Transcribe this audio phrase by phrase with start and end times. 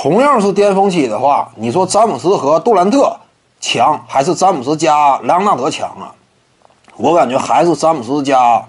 [0.00, 3.18] 同样是巅峰期的话，你说詹姆斯和杜兰特
[3.58, 6.14] 强，还是詹姆斯加莱昂纳德强啊？
[6.96, 8.64] 我感觉还是詹姆斯加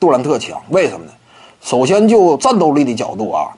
[0.00, 0.60] 杜兰特强。
[0.70, 1.12] 为什么呢？
[1.60, 3.52] 首先就战斗力的角度啊，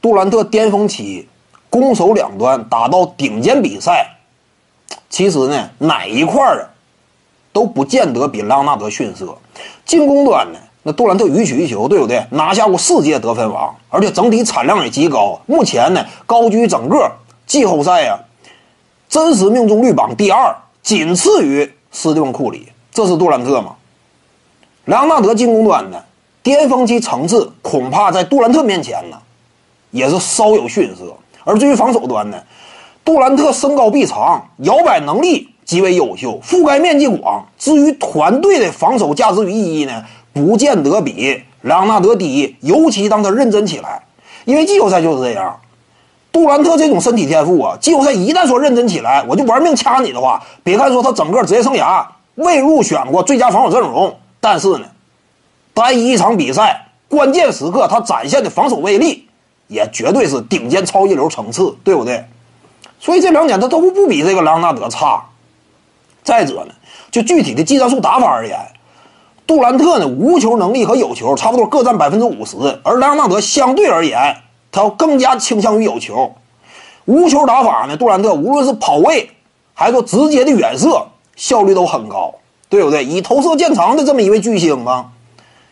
[0.00, 1.28] 杜兰特巅峰期
[1.68, 4.16] 攻守两端打到顶尖比赛，
[5.10, 6.70] 其实呢哪一块儿
[7.52, 9.36] 都不见得比莱昂纳德逊色。
[9.84, 10.60] 进攻端呢？
[10.86, 12.24] 那杜兰特予取予求，对不对？
[12.30, 15.40] 拿下过世界得分王，而且整体产量也极高。
[15.46, 17.10] 目前呢，高居整个
[17.46, 18.18] 季后赛呀
[19.08, 22.68] 真实命中率榜第二，仅次于斯蒂芬库里。
[22.92, 23.76] 这是杜兰特吗？
[24.84, 26.02] 莱昂纳德进攻端呢，
[26.42, 29.16] 巅峰期层次恐怕在杜兰特面前呢，
[29.90, 31.16] 也是稍有逊色。
[31.44, 32.38] 而至于防守端呢，
[33.02, 37.46] 杜兰特身高臂长，摇摆能力极为优秀，覆盖面积广。
[37.58, 40.04] 至于团队的防守价值与意义呢？
[40.34, 44.02] 不见得比莱昂纳德低，尤其当他认真起来，
[44.44, 45.60] 因为季后赛就是这样。
[46.30, 52.04] 杜兰特这种身体天赋啊，季后赛一旦说认真起来，我就玩命掐你的话，别看说他整个职业生涯
[52.34, 54.86] 未入选过最佳防守阵容，但是呢，
[55.72, 59.28] 单一场比赛关键时刻他展现的防守威力，
[59.68, 62.24] 也绝对是顶尖超一流层次，对不对？
[62.98, 65.24] 所以这两点他都不比这个莱昂纳德差。
[66.24, 66.74] 再者呢，
[67.12, 68.58] 就具体的技战术打法而言。
[69.46, 74.36] 杜兰特呢，无球能力和有球差不多各占百分之五十，而莱昂纳德相对而言，
[74.72, 76.32] 他要更加倾向于有球。
[77.04, 79.30] 无球打法呢，杜兰特无论是跑位
[79.74, 82.34] 还是说直接的远射，效率都很高，
[82.70, 83.04] 对不对？
[83.04, 85.10] 以投射见长的这么一位巨星啊，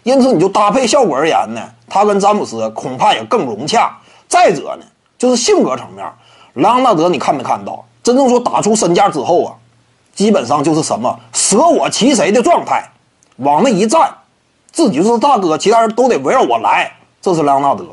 [0.03, 3.99] 因此你就搭配效果而言呢，他跟詹姆斯恐怕也更融洽。
[4.29, 4.85] 再者呢，
[5.17, 6.07] 就是性格层面，
[6.55, 7.83] 莱昂纳德你看没看到？
[8.03, 9.55] 真正说打出身价之后啊，
[10.15, 12.87] 基本上就是什么舍我其谁的状态。
[13.43, 14.13] 往那一站，
[14.71, 16.93] 自己是大哥，其他人都得围绕我来。
[17.21, 17.85] 这是莱昂纳德，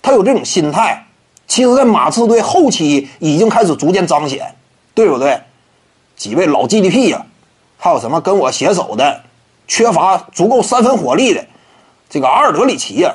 [0.00, 1.04] 他有这种心态。
[1.46, 4.54] 其实，在马刺队后期已经开始逐渐彰显，
[4.94, 5.40] 对不对？
[6.16, 7.26] 几位老 GDP 呀，
[7.76, 9.20] 还有什么跟我携手的，
[9.66, 11.44] 缺乏足够三分火力的
[12.08, 13.14] 这个阿尔德里奇呀，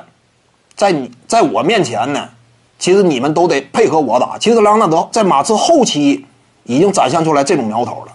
[0.75, 2.29] 在你在我面前呢，
[2.77, 4.37] 其实你们都得配合我打。
[4.37, 6.25] 其实，莱昂纳德在马刺后期
[6.65, 8.11] 已经展现出来这种苗头了，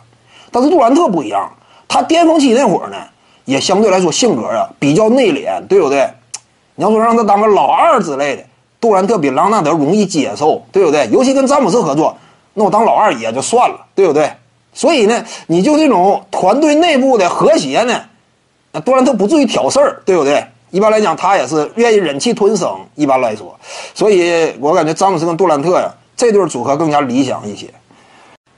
[0.52, 1.50] 但是杜兰特不一样，
[1.88, 2.96] 他巅峰期那会儿呢。
[3.50, 6.08] 也相对来说性格啊比较内敛，对不对？
[6.76, 8.44] 你要说让他当个老二之类的，
[8.80, 11.08] 杜兰特比朗纳德容易接受，对不对？
[11.10, 12.16] 尤其跟詹姆斯合作，
[12.54, 14.30] 那我当老二也就算了，对不对？
[14.72, 18.00] 所以呢，你就这种团队内部的和谐呢，
[18.70, 20.44] 那杜兰特不至于挑事儿，对不对？
[20.70, 22.72] 一般来讲，他也是愿意忍气吞声。
[22.94, 23.58] 一般来说，
[23.92, 27.66] 所以我感觉詹姆斯跟杜兰特呀这对组合更加理想一些。